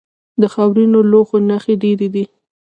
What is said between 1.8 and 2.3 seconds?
ډیرې دي